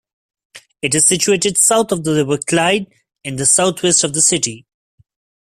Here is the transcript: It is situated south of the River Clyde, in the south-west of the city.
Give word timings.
It 0.81 0.95
is 0.95 1.05
situated 1.05 1.59
south 1.59 1.91
of 1.91 2.03
the 2.03 2.15
River 2.15 2.39
Clyde, 2.39 2.87
in 3.23 3.35
the 3.35 3.45
south-west 3.45 4.03
of 4.03 4.15
the 4.15 4.21
city. 4.23 4.65